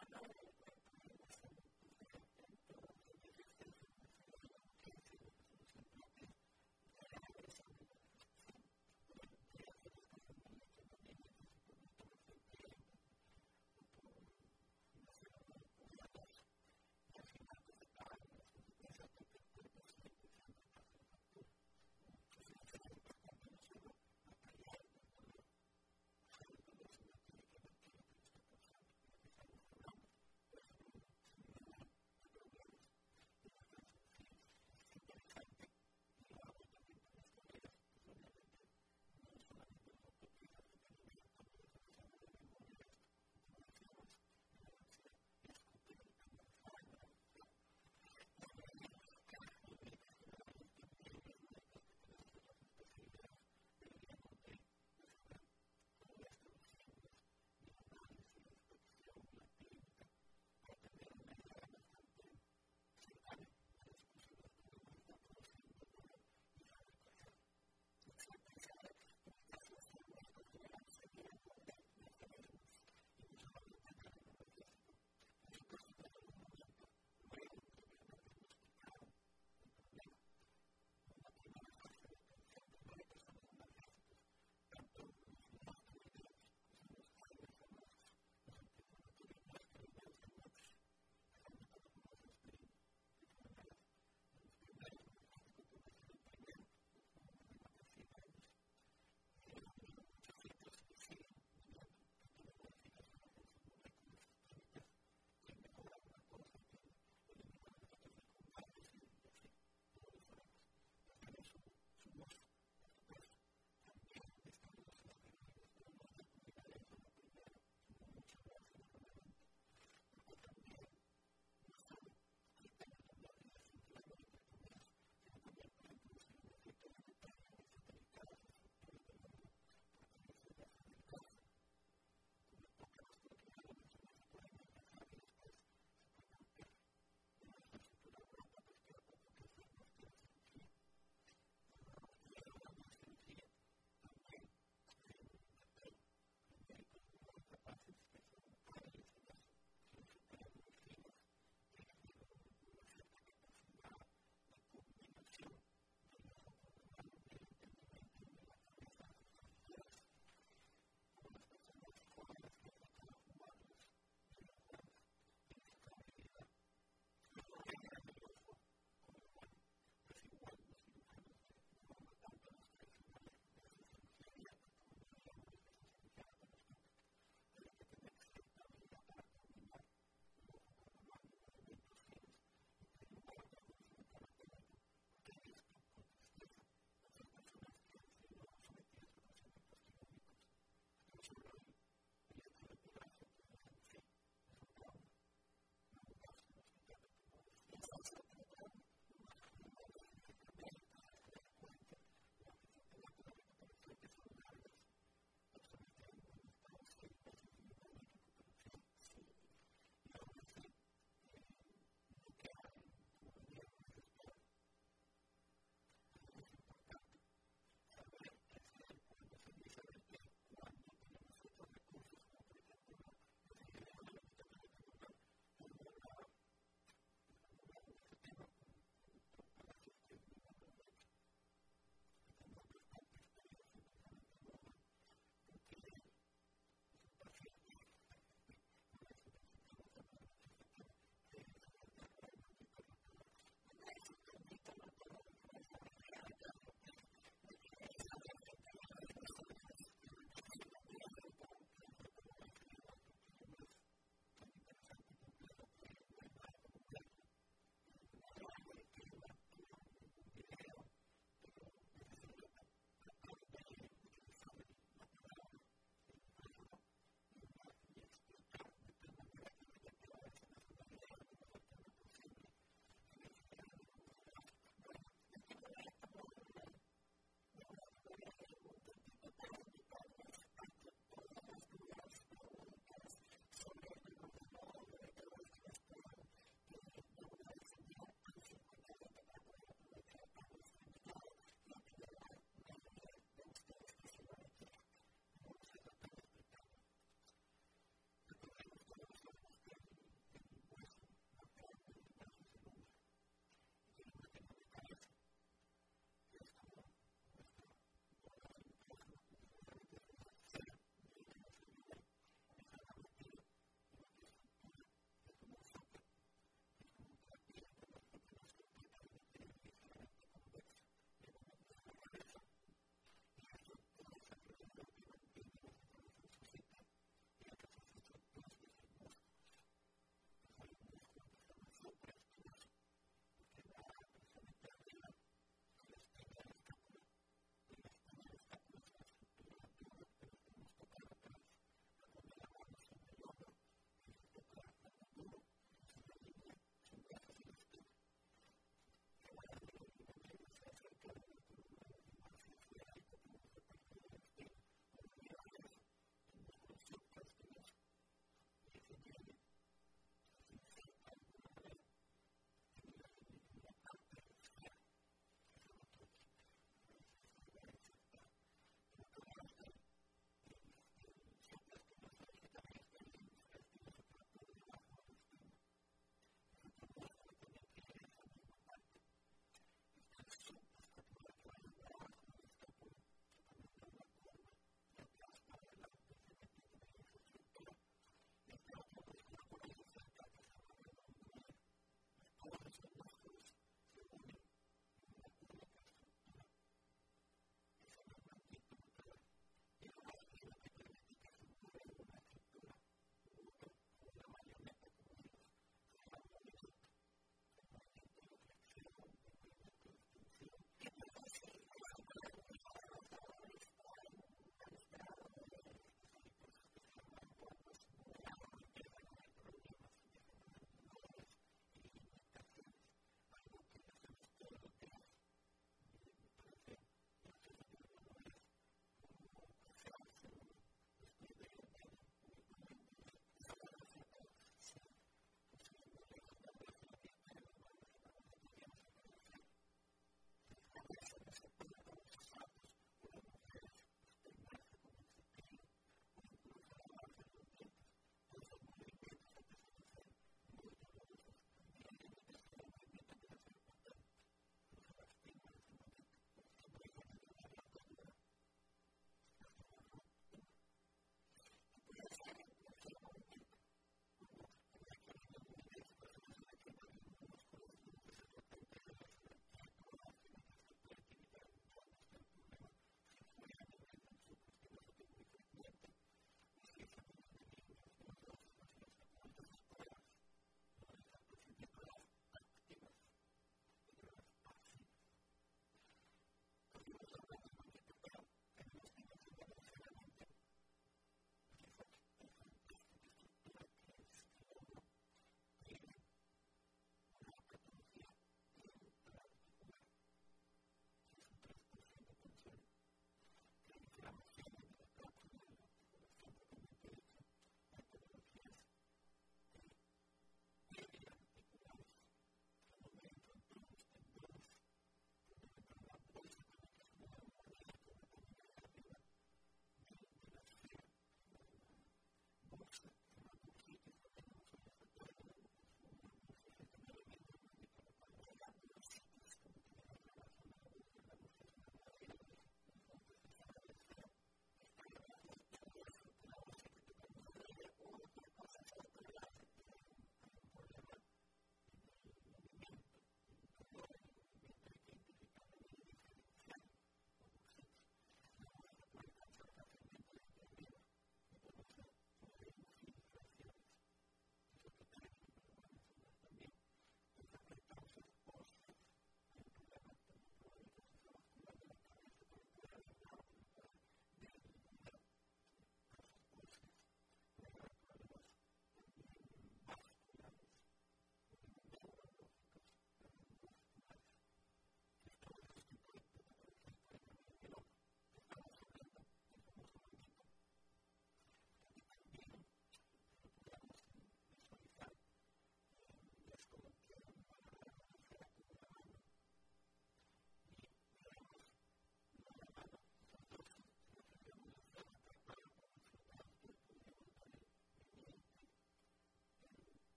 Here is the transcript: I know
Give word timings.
I 0.00 0.04
know 0.14 0.37